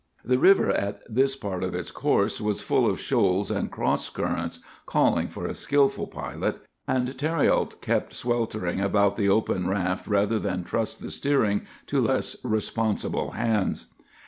"The 0.25 0.39
river 0.39 0.71
at 0.71 1.03
this 1.07 1.35
part 1.35 1.63
of 1.63 1.75
its 1.75 1.91
course 1.91 2.41
was 2.41 2.59
full 2.59 2.89
of 2.89 2.99
shoals 2.99 3.51
and 3.51 3.69
cross 3.69 4.09
currents, 4.09 4.57
calling 4.87 5.27
for 5.27 5.45
a 5.45 5.53
skilful 5.53 6.07
pilot; 6.07 6.59
and 6.87 7.07
Thériault 7.09 7.79
kept 7.81 8.15
sweltering 8.15 8.81
about 8.81 9.15
the 9.15 9.29
open 9.29 9.67
raft 9.69 10.07
rather 10.07 10.39
than 10.39 10.63
trust 10.63 11.03
the 11.03 11.11
steering 11.11 11.67
to 11.85 12.01
less 12.01 12.35
responsible 12.43 13.29
hands. 13.33 13.91